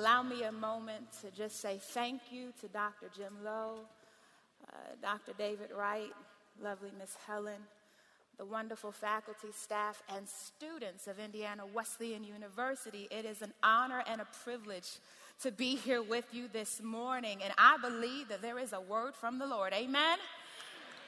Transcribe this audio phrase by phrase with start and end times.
[0.00, 3.10] allow me a moment to just say thank you to Dr.
[3.14, 3.80] Jim Lo,
[4.66, 5.32] uh, Dr.
[5.36, 6.10] David Wright,
[6.62, 7.60] lovely Miss Helen,
[8.38, 13.08] the wonderful faculty, staff, and students of Indiana Wesleyan University.
[13.10, 14.88] It is an honor and a privilege
[15.42, 19.14] to be here with you this morning, and I believe that there is a word
[19.14, 19.74] from the Lord.
[19.74, 20.16] Amen.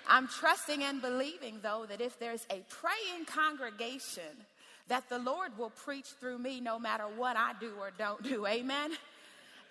[0.07, 4.37] I'm trusting and believing, though, that if there's a praying congregation,
[4.89, 8.47] that the Lord will preach through me no matter what I do or don't do.
[8.47, 8.93] Amen.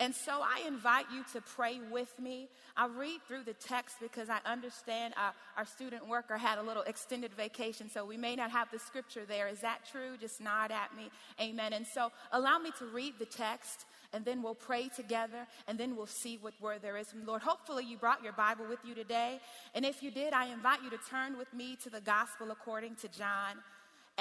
[0.01, 2.47] And so I invite you to pray with me.
[2.75, 6.81] I read through the text because I understand our, our, student worker had a little
[6.83, 9.47] extended vacation, so we may not have the scripture there.
[9.47, 10.17] Is that true?
[10.19, 11.11] Just nod at me.
[11.39, 11.73] Amen.
[11.73, 15.95] And so allow me to read the text, and then we'll pray together, and then
[15.95, 17.43] we'll see what word there is from the Lord.
[17.43, 19.39] Hopefully, you brought your Bible with you today.
[19.75, 22.95] And if you did, I invite you to turn with me to the Gospel according
[22.95, 23.57] to John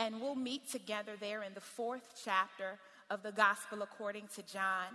[0.01, 2.79] and we'll meet together there in the fourth chapter
[3.11, 4.89] of the Gospel according to John.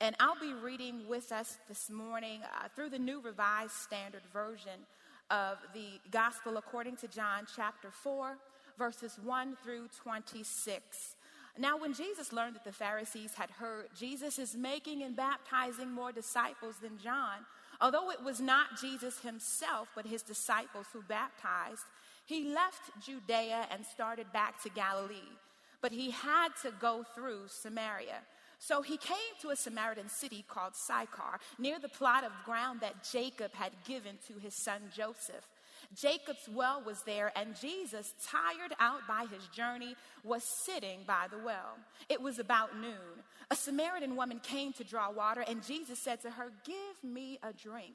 [0.00, 4.86] And I'll be reading with us this morning uh, through the New Revised Standard Version
[5.32, 8.38] of the Gospel according to John, chapter 4,
[8.78, 11.16] verses 1 through 26.
[11.58, 16.12] Now, when Jesus learned that the Pharisees had heard Jesus is making and baptizing more
[16.12, 17.38] disciples than John,
[17.80, 21.82] although it was not Jesus himself, but his disciples who baptized,
[22.26, 25.32] he left Judea and started back to Galilee,
[25.80, 28.20] but he had to go through Samaria.
[28.58, 33.04] So he came to a Samaritan city called Sychar, near the plot of ground that
[33.10, 35.46] Jacob had given to his son Joseph.
[35.94, 41.38] Jacob's well was there, and Jesus, tired out by his journey, was sitting by the
[41.38, 41.78] well.
[42.08, 43.22] It was about noon.
[43.50, 47.52] A Samaritan woman came to draw water, and Jesus said to her, Give me a
[47.52, 47.94] drink.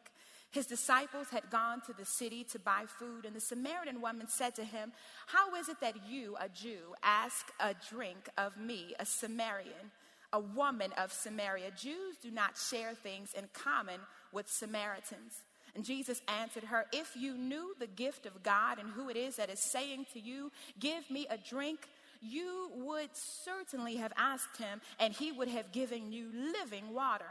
[0.52, 4.54] His disciples had gone to the city to buy food, and the Samaritan woman said
[4.56, 4.92] to him,
[5.28, 9.92] How is it that you, a Jew, ask a drink of me, a Samaritan,
[10.34, 11.72] a woman of Samaria?
[11.72, 14.02] Jews do not share things in common
[14.34, 15.44] with Samaritans.
[15.74, 19.38] And Jesus answered her, If you knew the gift of God and who it is
[19.38, 21.88] that is saying to you, Give me a drink,
[22.22, 26.30] you would certainly have asked him, and he would have given you
[26.60, 27.26] living water.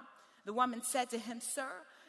[0.47, 1.71] The woman said to him, Sir,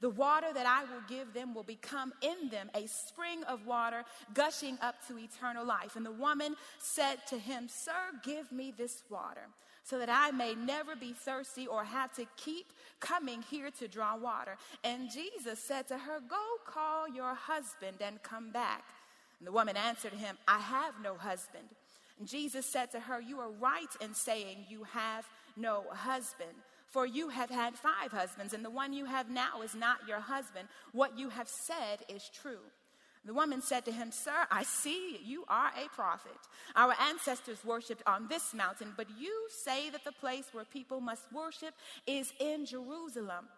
[0.00, 4.04] The water that I will give them will become in them a spring of water
[4.32, 5.96] gushing up to eternal life.
[5.96, 7.92] And the woman said to him, Sir,
[8.24, 9.48] give me this water
[9.84, 14.16] so that I may never be thirsty or have to keep coming here to draw
[14.16, 14.56] water.
[14.84, 18.84] And Jesus said to her, Go call your husband and come back.
[19.38, 21.64] And the woman answered him, I have no husband.
[22.18, 26.50] And Jesus said to her, You are right in saying you have no husband.
[26.90, 30.20] For you have had five husbands, and the one you have now is not your
[30.20, 30.68] husband.
[30.92, 32.58] What you have said is true.
[33.24, 36.36] The woman said to him, Sir, I see you are a prophet.
[36.74, 41.32] Our ancestors worshiped on this mountain, but you say that the place where people must
[41.32, 41.74] worship
[42.06, 43.48] is in Jerusalem.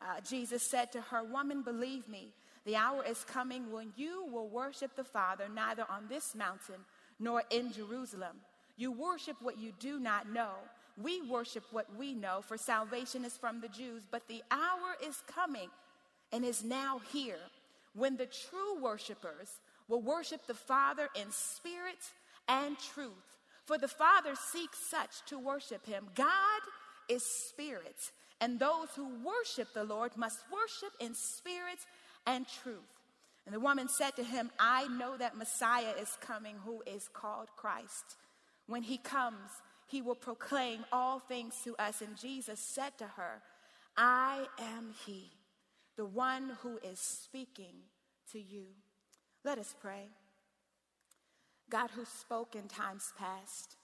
[0.00, 2.28] Uh, Jesus said to her, Woman, believe me,
[2.64, 6.80] the hour is coming when you will worship the Father neither on this mountain
[7.18, 8.36] nor in Jerusalem.
[8.76, 10.52] You worship what you do not know.
[11.00, 14.02] We worship what we know, for salvation is from the Jews.
[14.10, 15.68] But the hour is coming
[16.32, 17.38] and is now here
[17.94, 21.98] when the true worshipers will worship the Father in spirit
[22.48, 23.12] and truth.
[23.64, 26.08] For the Father seeks such to worship him.
[26.14, 26.62] God
[27.08, 31.78] is spirit, and those who worship the Lord must worship in spirit
[32.26, 32.76] and truth.
[33.46, 37.48] And the woman said to him, I know that Messiah is coming, who is called
[37.56, 38.16] Christ.
[38.66, 39.50] When he comes,
[39.88, 42.02] he will proclaim all things to us.
[42.02, 43.42] And Jesus said to her,
[43.96, 45.32] I am he,
[45.96, 47.74] the one who is speaking
[48.32, 48.66] to you.
[49.44, 50.10] Let us pray.
[51.70, 53.76] God who spoke in times past,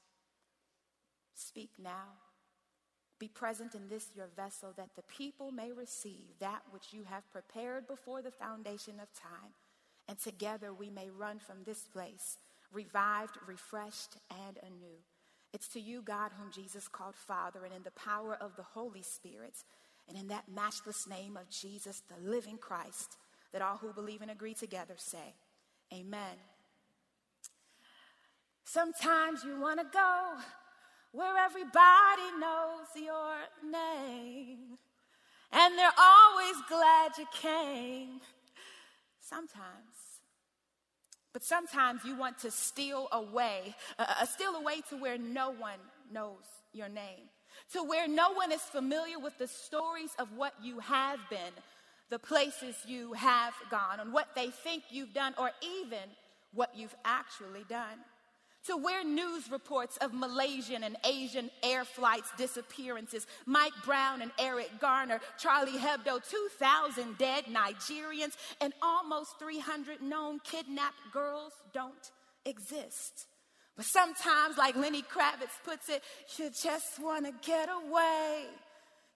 [1.35, 2.19] speak now.
[3.19, 7.31] Be present in this your vessel that the people may receive that which you have
[7.33, 9.53] prepared before the foundation of time.
[10.09, 12.39] And together we may run from this place,
[12.73, 14.17] revived, refreshed,
[14.47, 14.99] and anew.
[15.55, 19.03] It's to you, God, whom Jesus called Father, and in the power of the Holy
[19.03, 19.55] Spirit,
[20.09, 23.17] and in that matchless name of Jesus, the living Christ,
[23.53, 25.37] that all who believe and agree together say,
[25.93, 26.35] Amen.
[28.65, 30.33] Sometimes you want to go
[31.13, 34.77] where everybody knows your name,
[35.53, 38.21] and they're always glad you came.
[39.21, 40.04] Sometimes
[41.35, 45.81] But sometimes you want to steal away, uh, uh, steal away to where no one
[46.11, 47.29] knows your name,
[47.73, 51.53] to where no one is familiar with the stories of what you have been,
[52.09, 56.09] the places you have gone, and what they think you've done, or even
[56.53, 57.99] what you've actually done
[58.67, 64.71] to where news reports of Malaysian and Asian air flights disappearances, Mike Brown and Eric
[64.81, 72.11] Garner, Charlie Hebdo, 2,000 dead Nigerians, and almost 300 known kidnapped girls don't
[72.45, 73.27] exist.
[73.77, 76.03] But sometimes, like Lenny Kravitz puts it,
[76.39, 78.45] you just want to get away.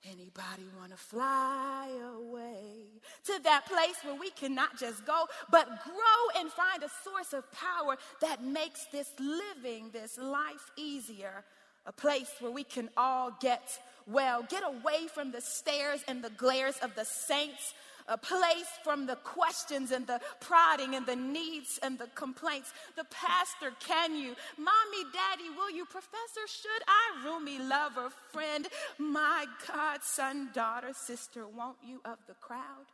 [0.05, 6.41] Anybody want to fly away to that place where we cannot just go, but grow
[6.41, 11.45] and find a source of power that makes this living, this life easier?
[11.85, 16.31] A place where we can all get well, get away from the stares and the
[16.31, 17.75] glares of the saints
[18.09, 22.73] a place from the questions and the prodding and the needs and the complaints.
[22.97, 24.35] The pastor, can you?
[24.57, 25.85] Mommy, daddy, will you?
[25.85, 27.27] Professor, should I?
[27.27, 28.67] Roomie, lover, friend,
[28.99, 32.87] my God, son, daughter, sister, won't you of the crowd?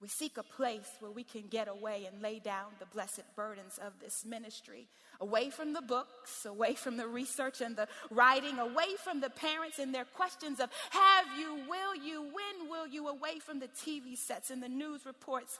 [0.00, 3.80] We seek a place where we can get away and lay down the blessed burdens
[3.84, 4.86] of this ministry,
[5.20, 9.80] away from the books, away from the research and the writing, away from the parents
[9.80, 14.16] and their questions of have you, will you, when will you, away from the TV
[14.16, 15.58] sets and the news reports,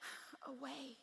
[0.48, 0.96] away.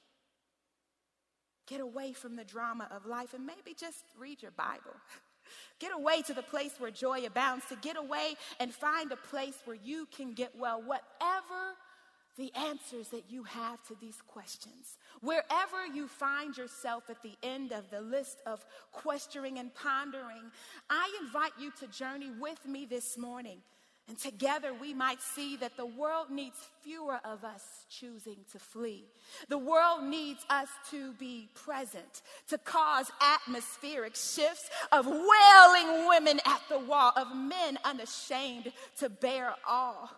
[1.68, 4.96] Get away from the drama of life and maybe just read your Bible.
[5.80, 9.56] Get away to the place where joy abounds, to get away and find a place
[9.66, 11.76] where you can get well, whatever
[12.38, 14.98] the answers that you have to these questions.
[15.22, 20.52] Wherever you find yourself at the end of the list of questioning and pondering,
[20.90, 23.60] I invite you to journey with me this morning.
[24.08, 29.06] And together we might see that the world needs fewer of us choosing to flee.
[29.48, 36.62] The world needs us to be present, to cause atmospheric shifts of wailing women at
[36.68, 40.10] the wall, of men unashamed to bear all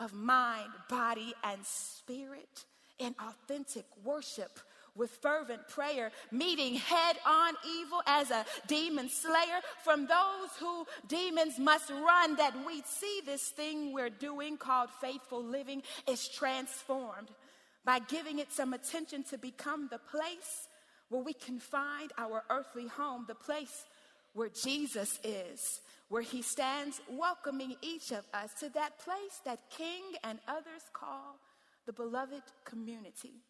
[0.00, 2.64] of mind, body, and spirit
[2.98, 4.58] in authentic worship
[4.96, 11.58] with fervent prayer, meeting head on evil as a demon slayer from those who demons
[11.58, 17.28] must run, that we see this thing we're doing called faithful living is transformed
[17.84, 20.68] by giving it some attention to become the place
[21.08, 23.84] where we can find our earthly home, the place
[24.32, 30.02] where Jesus is, where he stands welcoming each of us to that place that King
[30.24, 31.38] and others call
[31.86, 33.42] the beloved community.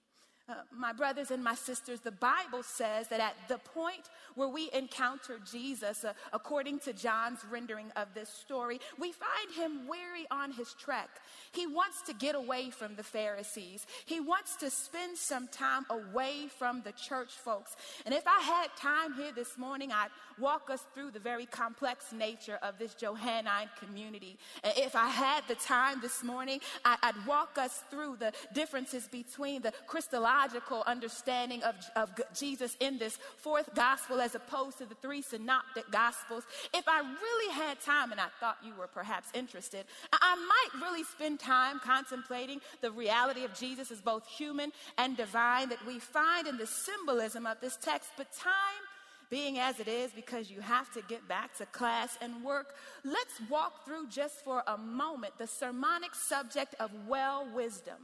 [0.51, 4.69] Uh, my brothers and my sisters, the Bible says that at the point where we
[4.73, 10.51] encounter Jesus, uh, according to John's rendering of this story, we find him weary on
[10.51, 11.09] his trek.
[11.53, 13.87] He wants to get away from the Pharisees.
[14.07, 17.77] He wants to spend some time away from the church folks.
[18.05, 20.09] And if I had time here this morning, I'd
[20.41, 24.37] walk us through the very complex nature of this Johannine community.
[24.65, 29.07] And if I had the time this morning, I, would walk us through the differences
[29.07, 30.40] between the Christological
[30.87, 36.45] understanding of, of Jesus in this fourth gospel as opposed to the three synoptic gospels.
[36.75, 41.05] If I really had time, and I thought you were perhaps interested, I might really
[41.05, 46.47] spend time contemplating the reality of Jesus as both human and divine that we find
[46.47, 48.11] in the symbolism of this text.
[48.17, 48.85] But time
[49.31, 53.41] being as it is because you have to get back to class and work, let's
[53.49, 57.95] walk through just for a moment the sermonic subject of well wisdom,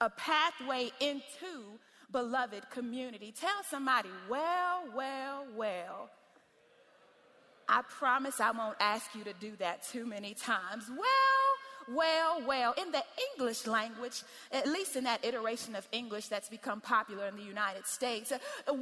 [0.00, 1.78] a pathway into
[2.10, 3.32] beloved community.
[3.38, 6.10] Tell somebody, well, well, well.
[7.68, 10.88] I promise I won't ask you to do that too many times.
[10.88, 11.50] Well,
[11.94, 12.74] well, well.
[12.80, 17.36] In the English language, at least in that iteration of English that's become popular in
[17.36, 18.32] the United States,
[18.66, 18.78] well,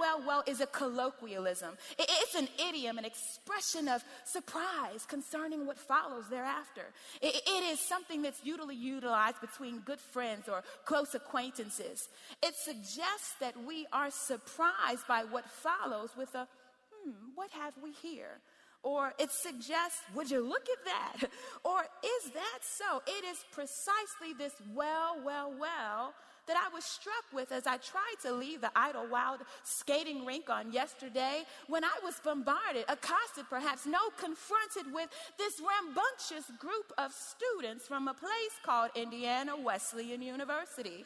[0.00, 1.76] well, well is a colloquialism.
[1.98, 6.86] It's an idiom, an expression of surprise concerning what follows thereafter.
[7.20, 12.08] It is something that's usually utilized between good friends or close acquaintances.
[12.42, 16.46] It suggests that we are surprised by what follows with a,
[16.92, 18.40] hmm, what have we here?
[18.82, 21.30] Or it suggests, would you look at that?
[21.64, 23.02] Or is that so?
[23.06, 26.14] It is precisely this well, well, well
[26.46, 30.72] that I was struck with as I tried to leave the Idlewild skating rink on
[30.72, 35.08] yesterday when I was bombarded, accosted perhaps, no, confronted with
[35.38, 41.04] this rambunctious group of students from a place called Indiana Wesleyan University.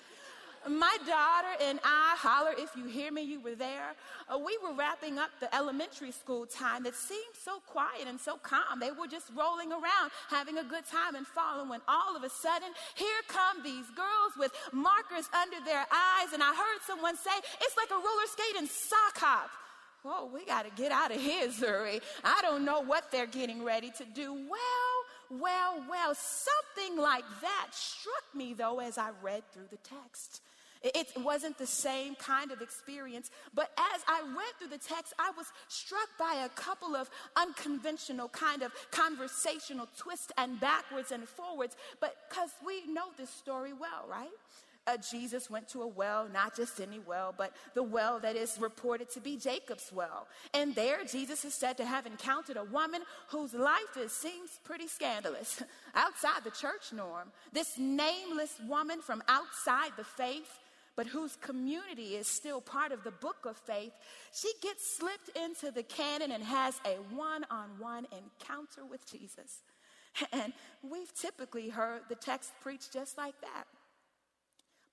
[0.68, 3.94] My daughter and I, holler if you hear me, you were there.
[4.28, 8.36] Uh, we were wrapping up the elementary school time that seemed so quiet and so
[8.42, 8.80] calm.
[8.80, 12.30] They were just rolling around, having a good time and falling when all of a
[12.30, 16.32] sudden, here come these girls with markers under their eyes.
[16.32, 19.50] And I heard someone say, it's like a roller skating sock hop.
[20.02, 22.00] Whoa, we got to get out of here, Zuri.
[22.24, 24.32] I don't know what they're getting ready to do.
[24.32, 30.42] Well, well, well, something like that struck me though as I read through the text.
[30.94, 35.30] It wasn't the same kind of experience, but as I read through the text, I
[35.36, 41.76] was struck by a couple of unconventional kind of conversational twists and backwards and forwards,
[42.00, 44.28] but because we know this story well, right?
[44.88, 48.56] Uh, Jesus went to a well, not just any well, but the well that is
[48.60, 50.28] reported to be Jacob's well.
[50.54, 54.86] And there, Jesus is said to have encountered a woman whose life is, seems pretty
[54.86, 55.60] scandalous,
[55.96, 57.32] outside the church norm.
[57.52, 60.56] This nameless woman from outside the faith
[60.96, 63.92] but whose community is still part of the book of faith,
[64.32, 69.62] she gets slipped into the canon and has a one on one encounter with Jesus.
[70.32, 73.64] And we've typically heard the text preached just like that.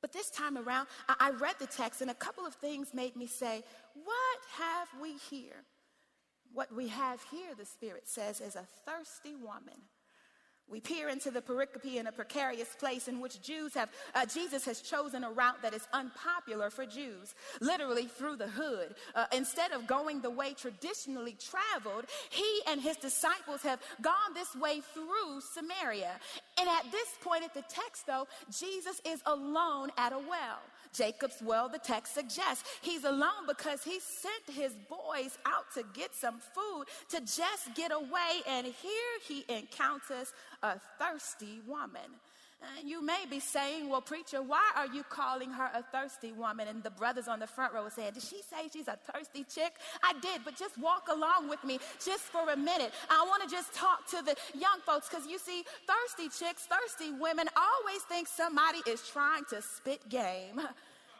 [0.01, 3.25] But this time around, I read the text and a couple of things made me
[3.25, 5.63] say, What have we here?
[6.53, 9.79] What we have here, the Spirit says, is a thirsty woman
[10.69, 14.65] we peer into the pericope in a precarious place in which Jews have, uh, Jesus
[14.65, 18.95] has chosen a route that is unpopular for Jews, literally through the hood.
[19.13, 24.55] Uh, instead of going the way traditionally traveled, he and his disciples have gone this
[24.55, 26.11] way through Samaria.
[26.59, 30.59] And at this point at the text, though, Jesus is alone at a well.
[30.93, 32.63] Jacob's well, the text suggests.
[32.81, 37.91] He's alone because he sent his boys out to get some food to just get
[37.91, 38.41] away.
[38.47, 42.19] And here he encounters a thirsty woman.
[42.79, 46.67] And you may be saying, Well, preacher, why are you calling her a thirsty woman?
[46.67, 49.73] And the brothers on the front row saying, Did she say she's a thirsty chick?
[50.03, 52.93] I did, but just walk along with me just for a minute.
[53.09, 57.11] I want to just talk to the young folks because you see, thirsty chicks, thirsty
[57.11, 60.61] women always think somebody is trying to spit game.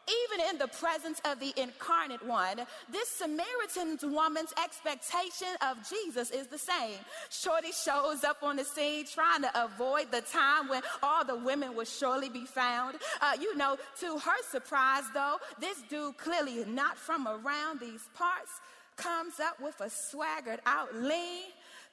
[0.08, 2.58] even in the presence of the incarnate one,
[2.92, 6.98] this Samaritan woman's expectation of Jesus is the same.
[7.30, 11.76] Shorty shows up on the scene trying to avoid the time when all the women
[11.76, 12.98] will surely be found.
[13.22, 18.52] Uh, you know, to her surprise, though, this dude clearly not from around these parts
[18.96, 21.46] comes up with a swaggered out lean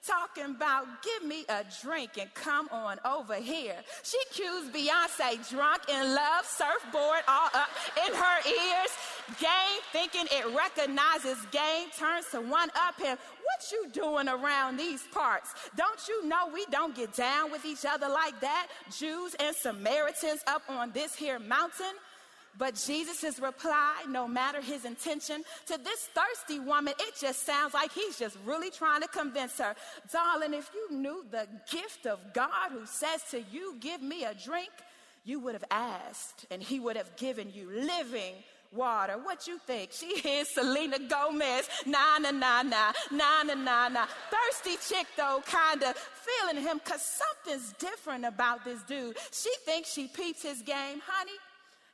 [0.07, 3.76] talking about give me a drink and come on over here.
[4.02, 7.69] She cues Beyonce drunk in love, surfboard all up
[8.07, 8.90] in her ears.
[9.38, 13.16] Game thinking it recognizes game turns to one up him.
[13.16, 15.54] What you doing around these parts?
[15.76, 18.69] Don't you know we don't get down with each other like that?
[18.97, 21.95] Jews and Samaritans up on this here mountain.
[22.59, 27.92] But Jesus' reply, no matter his intention, to this thirsty woman, it just sounds like
[27.92, 29.75] he's just really trying to convince her.
[30.12, 34.35] Darling, if you knew the gift of God who says to you, Give me a
[34.35, 34.71] drink,
[35.25, 38.35] you would have asked, and he would have given you living
[38.73, 39.14] water.
[39.23, 39.92] What you think?
[39.92, 41.69] She is Selena Gomez.
[41.87, 44.07] Nah, nah, nah, nah, nah, nah, nah, nah.
[44.30, 49.16] Thirsty chick though, kinda feeling him cause something's different about this dude.
[49.33, 51.00] She thinks she peeps his game.
[51.07, 51.38] Honey,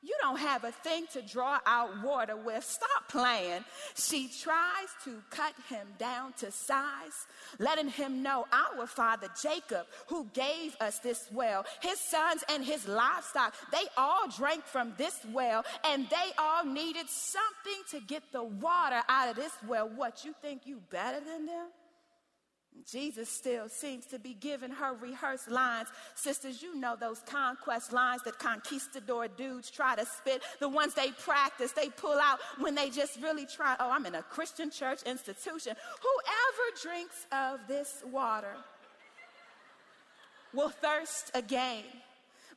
[0.07, 2.63] you don't have a thing to draw out water with.
[2.63, 3.65] Stop playing.
[3.97, 7.27] She tries to cut him down to size,
[7.59, 12.87] letting him know our father Jacob, who gave us this well, his sons and his
[12.87, 18.45] livestock, they all drank from this well and they all needed something to get the
[18.45, 19.89] water out of this well.
[19.89, 21.67] What, you think you better than them?
[22.85, 25.89] Jesus still seems to be giving her rehearsed lines.
[26.15, 31.11] Sisters, you know those conquest lines that conquistador dudes try to spit, the ones they
[31.11, 33.77] practice, they pull out when they just really try.
[33.81, 35.75] Oh, I'm in a Christian church institution.
[36.03, 38.57] Whoever drinks of this water
[40.53, 41.85] will thirst again.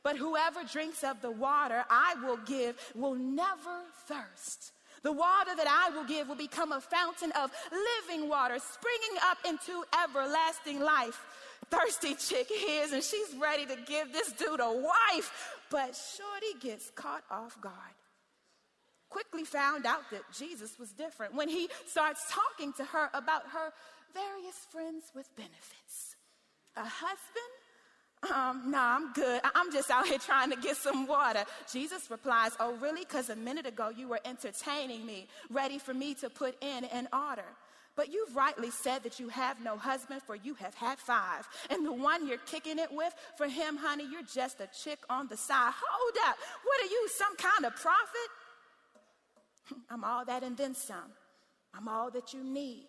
[0.02, 4.72] But whoever drinks of the water I will give will never thirst.
[5.02, 9.38] The water that I will give will become a fountain of living water, springing up
[9.46, 11.20] into everlasting life.
[11.70, 16.90] Thirsty chick hears and she's ready to give this dude a wife, but Shorty gets
[16.90, 17.74] caught off guard.
[19.08, 23.72] Quickly found out that Jesus was different when he starts talking to her about her
[24.12, 26.16] various friends with benefits.
[26.76, 27.59] A husband
[28.22, 29.40] um, no, nah, I'm good.
[29.54, 31.44] I'm just out here trying to get some water.
[31.72, 33.00] Jesus replies, Oh, really?
[33.00, 37.08] Because a minute ago you were entertaining me, ready for me to put in an
[37.12, 37.46] order.
[37.96, 41.48] But you've rightly said that you have no husband, for you have had five.
[41.70, 45.26] And the one you're kicking it with, for him, honey, you're just a chick on
[45.28, 45.72] the side.
[45.74, 46.36] Hold up.
[46.64, 48.30] What are you, some kind of prophet?
[49.90, 51.12] I'm all that and then some.
[51.74, 52.86] I'm all that you need.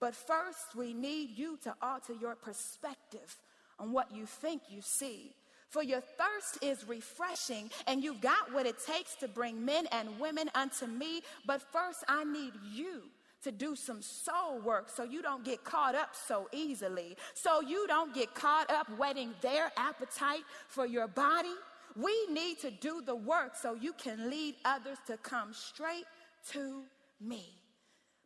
[0.00, 3.36] But first, we need you to alter your perspective
[3.80, 5.34] on what you think you see.
[5.70, 10.18] For your thirst is refreshing, and you've got what it takes to bring men and
[10.18, 11.22] women unto me.
[11.46, 13.02] But first, I need you
[13.42, 17.86] to do some soul work so you don't get caught up so easily, so you
[17.86, 21.54] don't get caught up whetting their appetite for your body.
[21.96, 26.04] We need to do the work so you can lead others to come straight
[26.50, 26.82] to
[27.20, 27.59] me.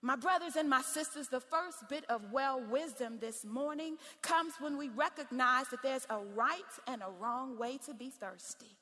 [0.04, 4.76] My brothers and my sisters, the first bit of well wisdom this morning comes when
[4.76, 8.76] we recognize that there's a right and a wrong way to be thirsty.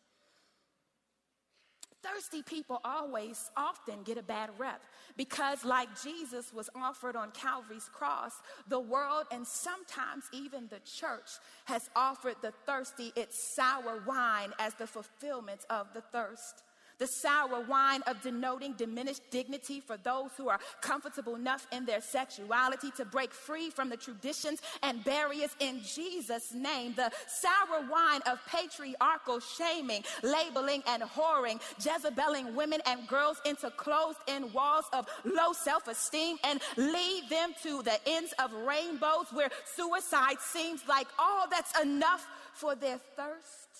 [2.02, 4.82] Thirsty people always often get a bad rep
[5.16, 8.32] because, like Jesus was offered on Calvary's cross,
[8.66, 11.30] the world and sometimes even the church
[11.66, 16.64] has offered the thirsty its sour wine as the fulfillment of the thirst
[16.98, 22.00] the sour wine of denoting diminished dignity for those who are comfortable enough in their
[22.00, 28.20] sexuality to break free from the traditions and barriers in Jesus' name, the sour wine
[28.26, 35.06] of patriarchal shaming, labeling, and whoring, Jezebeling women and girls into closed in walls of
[35.24, 41.06] low self esteem and lead them to the ends of rainbows where suicide seems like
[41.18, 43.71] all that's enough for their thirst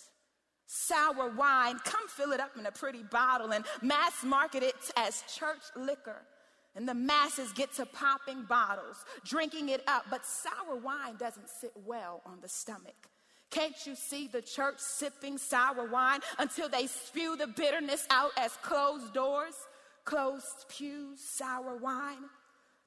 [0.73, 5.23] sour wine, come fill it up in a pretty bottle and mass market it as
[5.29, 6.23] church liquor.
[6.75, 10.07] And the masses get to popping bottles, drinking it up.
[10.09, 12.97] But sour wine doesn't sit well on the stomach.
[13.51, 18.53] Can't you see the church sipping sour wine until they spew the bitterness out as
[18.63, 19.55] closed doors,
[20.07, 22.25] closed pews, sour wine?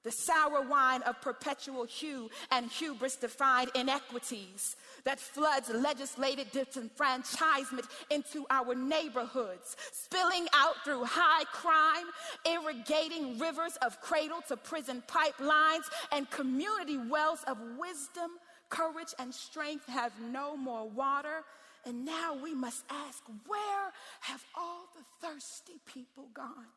[0.05, 8.45] The sour wine of perpetual hue and hubris defined inequities that floods legislated disenfranchisement into
[8.51, 12.05] our neighborhoods, spilling out through high crime,
[12.45, 18.29] irrigating rivers of cradle to prison pipelines, and community wells of wisdom,
[18.69, 21.43] courage, and strength have no more water.
[21.83, 26.67] And now we must ask where have all the thirsty people gone?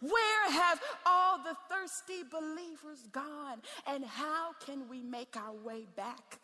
[0.00, 3.62] Where have all the thirsty believers gone?
[3.86, 6.38] And how can we make our way back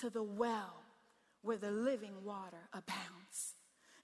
[0.00, 0.82] to the well
[1.42, 3.54] where the living water abounds.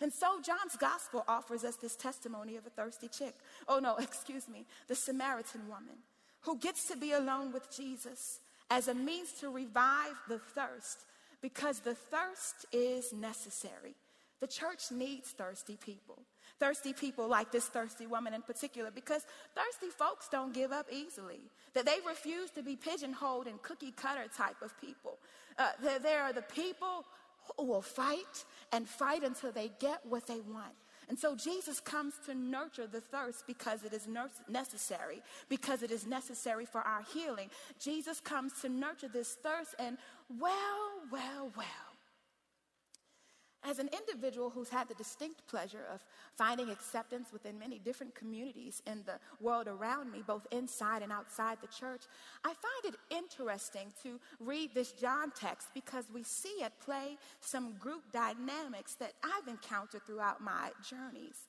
[0.01, 3.35] And so John's gospel offers us this testimony of a thirsty chick.
[3.67, 5.97] Oh, no, excuse me, the Samaritan woman
[6.43, 11.05] who gets to be alone with Jesus as a means to revive the thirst
[11.41, 13.95] because the thirst is necessary.
[14.41, 16.23] The church needs thirsty people.
[16.59, 19.23] Thirsty people like this thirsty woman in particular, because
[19.55, 21.41] thirsty folks don't give up easily.
[21.75, 25.19] That they refuse to be pigeonholed and cookie cutter type of people.
[25.59, 27.05] Uh, there, there are the people
[27.57, 30.75] who will fight and fight until they get what they want.
[31.09, 34.09] And so Jesus comes to nurture the thirst because it is
[34.49, 37.49] necessary, because it is necessary for our healing.
[37.81, 39.99] Jesus comes to nurture this thirst, and
[40.41, 41.86] well, well, well.
[43.69, 46.05] As an individual who's had the distinct pleasure of
[46.37, 51.59] finding acceptance within many different communities in the world around me, both inside and outside
[51.61, 52.03] the church,
[52.45, 57.73] I find it interesting to read this John text because we see at play some
[57.73, 61.49] group dynamics that I've encountered throughout my journeys.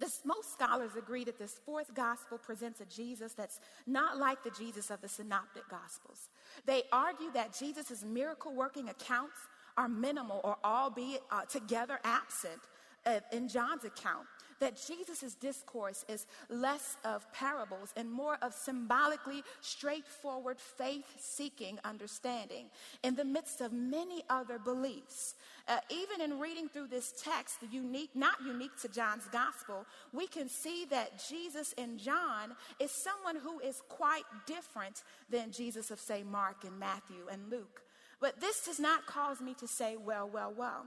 [0.00, 4.50] This, most scholars agree that this fourth gospel presents a Jesus that's not like the
[4.50, 6.28] Jesus of the synoptic gospels.
[6.66, 9.36] They argue that Jesus' miracle working accounts
[9.76, 12.60] are minimal or albeit uh, together absent
[13.06, 14.26] uh, in John's account
[14.60, 22.66] that Jesus' discourse is less of parables and more of symbolically straightforward faith seeking understanding
[23.02, 25.34] in the midst of many other beliefs.
[25.66, 30.48] Uh, even in reading through this text, unique, not unique to John's gospel, we can
[30.48, 36.22] see that Jesus in John is someone who is quite different than Jesus of, say,
[36.22, 37.82] Mark and Matthew and Luke.
[38.20, 40.86] But this does not cause me to say, well, well, well.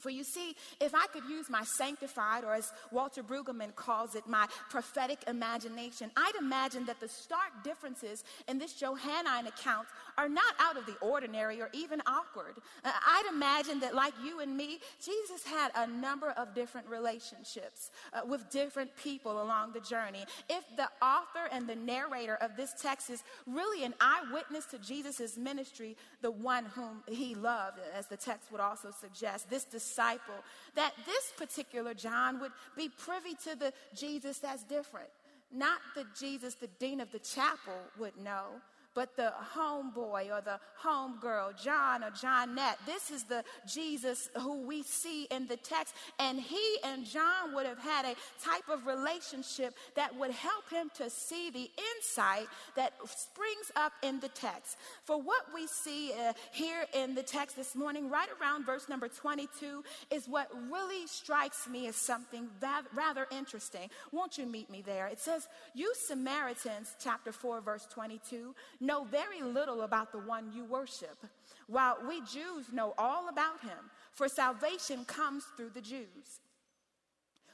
[0.00, 4.26] For you see, if I could use my sanctified, or as Walter Brueggemann calls it,
[4.26, 9.86] my prophetic imagination, I'd imagine that the stark differences in this Johannine account
[10.20, 12.56] are not out of the ordinary or even awkward.
[12.84, 14.70] Uh, I'd imagine that, like you and me,
[15.02, 20.24] Jesus had a number of different relationships uh, with different people along the journey.
[20.58, 25.38] If the author and the narrator of this text is really an eyewitness to Jesus'
[25.38, 30.40] ministry, the one whom he loved, as the text would also suggest, this disciple,
[30.74, 35.08] that this particular John would be privy to the Jesus that's different.
[35.52, 38.60] not the Jesus the dean of the chapel would know,
[38.94, 42.76] but the homeboy or the homegirl, John or Johnette.
[42.86, 45.94] This is the Jesus who we see in the text.
[46.18, 50.90] And he and John would have had a type of relationship that would help him
[50.96, 54.76] to see the insight that springs up in the text.
[55.04, 59.08] For what we see uh, here in the text this morning, right around verse number
[59.08, 62.48] 22, is what really strikes me as something
[62.94, 63.88] rather interesting.
[64.12, 65.06] Won't you meet me there?
[65.06, 70.64] It says, You Samaritans, chapter 4, verse 22, know very little about the one you
[70.64, 71.18] worship,
[71.66, 76.40] while we Jews know all about him, for salvation comes through the Jews.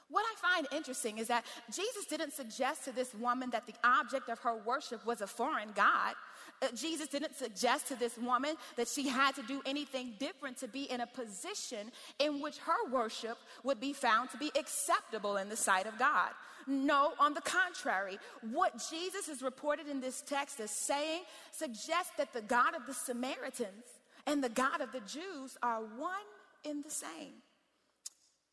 [0.08, 4.28] What I find interesting is that Jesus didn't suggest to this woman that the object
[4.28, 6.14] of her worship was a foreign God.
[6.62, 10.68] Uh, Jesus didn't suggest to this woman that she had to do anything different to
[10.68, 15.48] be in a position in which her worship would be found to be acceptable in
[15.48, 16.30] the sight of God.
[16.66, 18.18] No, on the contrary,
[18.52, 22.94] what Jesus is reported in this text as saying suggests that the God of the
[22.94, 23.84] Samaritans
[24.26, 26.26] and the God of the Jews are one
[26.64, 27.34] in the same.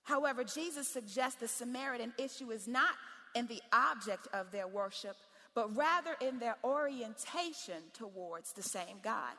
[0.03, 2.93] However, Jesus suggests the Samaritan issue is not
[3.35, 5.15] in the object of their worship,
[5.55, 9.33] but rather in their orientation towards the same God.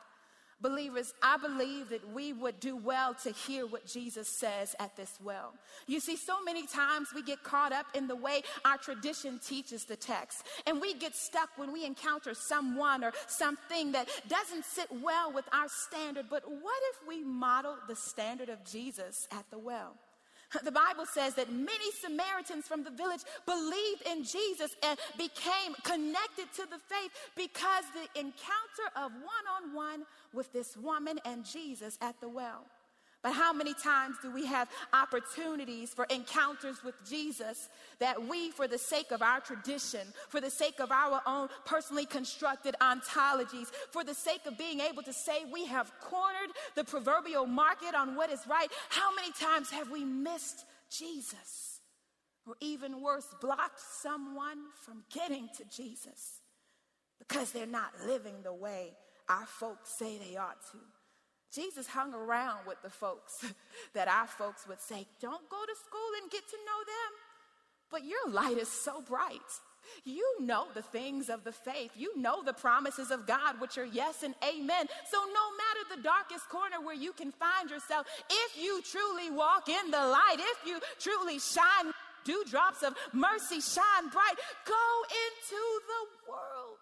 [0.61, 5.19] Believers, I believe that we would do well to hear what Jesus says at this
[5.21, 5.53] well.
[5.85, 9.83] You see, so many times we get caught up in the way our tradition teaches
[9.83, 14.87] the text, and we get stuck when we encounter someone or something that doesn't sit
[15.03, 16.27] well with our standard.
[16.29, 19.95] But what if we model the standard of Jesus at the well?
[20.63, 26.51] The Bible says that many Samaritans from the village believed in Jesus and became connected
[26.55, 30.03] to the faith because the encounter of one on one
[30.33, 32.65] with this woman and Jesus at the well.
[33.25, 38.67] But how many times do we have opportunities for encounters with Jesus that we, for
[38.67, 44.03] the sake of our tradition, for the sake of our own personally constructed ontologies, for
[44.03, 48.29] the sake of being able to say we have cornered the proverbial market on what
[48.29, 51.79] is right, how many times have we missed Jesus?
[52.45, 56.41] Or even worse, blocked someone from getting to Jesus
[57.17, 58.91] because they're not living the way
[59.27, 60.77] our folks say they ought to.
[61.55, 63.45] Jesus hung around with the folks
[63.93, 67.11] that our folks would say, Don't go to school and get to know them.
[67.91, 69.39] But your light is so bright.
[70.03, 71.91] You know the things of the faith.
[71.95, 74.87] You know the promises of God, which are yes and amen.
[75.09, 79.69] So, no matter the darkest corner where you can find yourself, if you truly walk
[79.69, 84.87] in the light, if you truly shine dewdrops of mercy, shine bright, go
[85.27, 86.81] into the world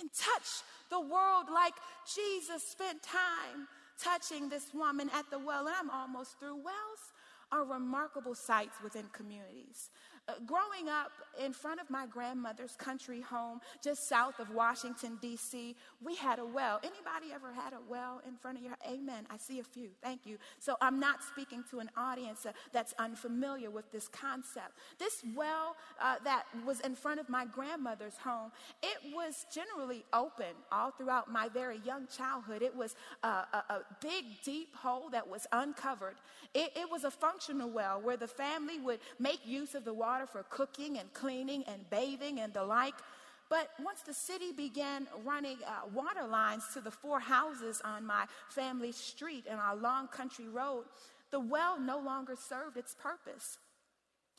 [0.00, 1.74] and touch the world like
[2.14, 3.68] Jesus spent time
[4.02, 6.56] touching this woman at the well, and I'm almost through.
[6.56, 7.12] Wells
[7.52, 9.90] are remarkable sites within communities.
[10.28, 11.12] Uh, growing up
[11.44, 15.76] in front of my grandmother's country home just south of Washington D.C.
[16.04, 16.80] we had a well.
[16.82, 19.26] Anybody ever had a well in front of your Amen.
[19.30, 19.90] I see a few.
[20.02, 20.38] Thank you.
[20.58, 24.72] So I'm not speaking to an audience that's unfamiliar with this concept.
[24.98, 28.50] This well uh, that was in front of my grandmother's home,
[28.82, 32.62] it was generally open all throughout my very young childhood.
[32.62, 36.16] It was a, a, a big deep hole that was uncovered.
[36.52, 40.15] It, it was a functional well where the family would make use of the water
[40.16, 42.94] water for cooking and cleaning and bathing and the like.
[43.50, 48.24] But once the city began running uh, water lines to the four houses on my
[48.48, 50.84] family street and our long country road,
[51.30, 53.58] the well no longer served its purpose.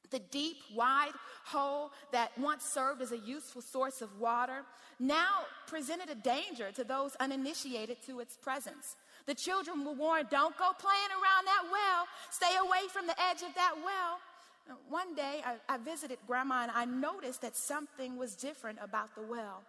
[0.10, 1.12] The deep, wide
[1.46, 4.64] hole that once served as a useful source of water
[5.00, 8.96] now presented a danger to those uninitiated to its presence.
[9.28, 13.44] The children were warned don't go playing around that well, stay away from the edge
[13.44, 14.20] of that well.
[14.90, 19.22] One day I, I visited grandma and I noticed that something was different about the
[19.22, 19.64] well.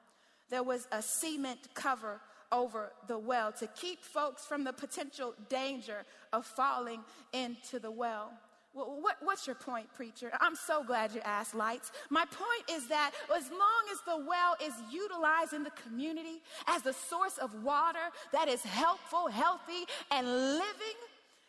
[0.50, 6.04] There was a cement cover over the well to keep folks from the potential danger
[6.32, 8.32] of falling into the well.
[8.74, 10.30] Well, what, what's your point, preacher?
[10.40, 11.90] I'm so glad you asked, Lights.
[12.10, 16.86] My point is that as long as the well is utilized in the community as
[16.86, 17.98] a source of water
[18.32, 20.98] that is helpful, healthy, and living,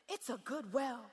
[0.10, 1.06] it's a good well.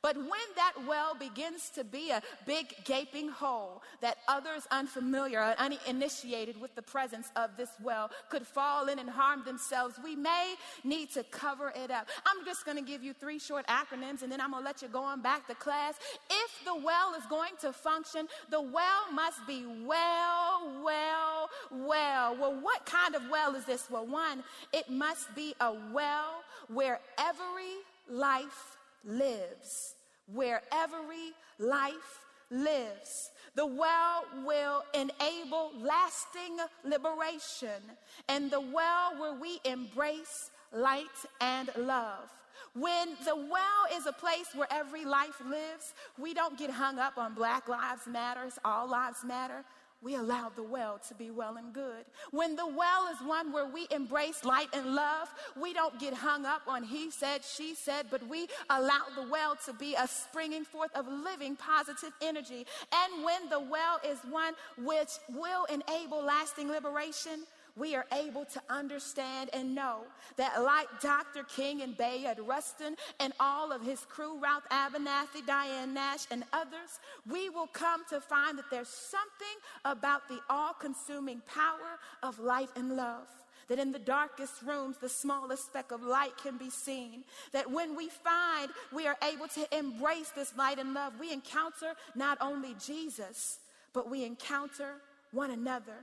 [0.00, 5.54] But when that well begins to be a big gaping hole that others unfamiliar or
[5.58, 10.54] uninitiated with the presence of this well could fall in and harm themselves, we may
[10.84, 12.08] need to cover it up.
[12.26, 14.82] I'm just going to give you three short acronyms and then I'm going to let
[14.82, 15.94] you go on back to class.
[16.30, 22.36] If the well is going to function, the well must be well, well, well.
[22.36, 23.88] Well, what kind of well is this?
[23.90, 27.76] Well, one, it must be a well where every
[28.08, 29.94] life lives,
[30.26, 33.30] where every life lives.
[33.54, 37.82] The well will enable lasting liberation,
[38.28, 41.06] and the well where we embrace light
[41.40, 42.30] and love.
[42.74, 47.18] When the well is a place where every life lives, we don't get hung up
[47.18, 49.64] on Black Lives Matters, All Lives Matter
[50.02, 52.04] we allow the well to be well and good.
[52.30, 55.28] When the well is one where we embrace light and love,
[55.60, 59.56] we don't get hung up on he said, she said, but we allow the well
[59.66, 62.66] to be a springing forth of living positive energy.
[62.92, 67.44] And when the well is one which will enable lasting liberation,
[67.76, 70.00] we are able to understand and know
[70.36, 71.44] that, like Dr.
[71.44, 77.00] King and Bayard Rustin and all of his crew, Ralph Abernathy, Diane Nash, and others,
[77.28, 82.68] we will come to find that there's something about the all consuming power of light
[82.76, 83.26] and love
[83.68, 87.24] that in the darkest rooms, the smallest speck of light can be seen.
[87.52, 91.94] That when we find we are able to embrace this light and love, we encounter
[92.14, 93.60] not only Jesus,
[93.94, 94.96] but we encounter
[95.30, 95.94] one another.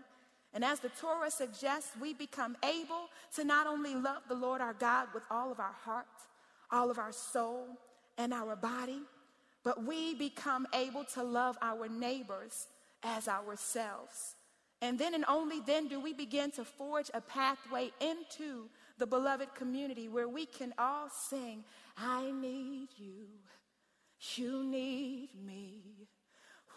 [0.53, 4.73] And as the Torah suggests, we become able to not only love the Lord our
[4.73, 6.07] God with all of our heart,
[6.71, 7.67] all of our soul,
[8.17, 9.01] and our body,
[9.63, 12.67] but we become able to love our neighbors
[13.03, 14.35] as ourselves.
[14.81, 19.53] And then and only then do we begin to forge a pathway into the beloved
[19.53, 21.63] community where we can all sing,
[21.97, 23.27] I need you,
[24.35, 26.07] you need me.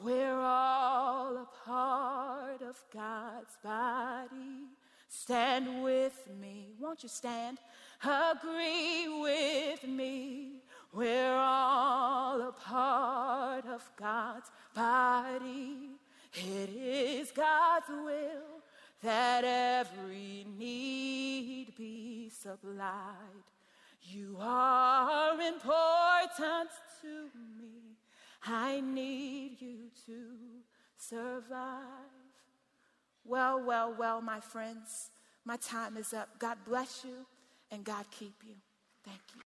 [0.03, 4.67] We're all a part of God's body.
[5.09, 6.75] Stand with me.
[6.81, 7.59] Won't you stand?
[8.03, 10.63] Agree with me.
[10.93, 15.91] We're all a part of God's body.
[16.35, 18.63] It is God's will
[19.03, 23.47] that every need be supplied.
[24.03, 26.71] You are important
[27.03, 27.99] to me.
[28.45, 30.15] I need you to
[30.97, 31.81] survive.
[33.25, 35.11] Well, well, well, my friends,
[35.45, 36.39] my time is up.
[36.39, 37.27] God bless you
[37.71, 38.55] and God keep you.
[39.05, 39.41] Thank you.